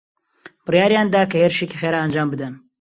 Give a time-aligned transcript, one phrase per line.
[0.65, 2.53] بڕیاریان دا کە هێرشێکی خێرا ئەنجام بدەن.